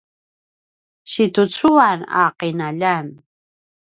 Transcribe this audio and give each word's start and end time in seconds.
situcuan 1.13 1.99
a 2.21 2.23
qinaljan 2.39 3.07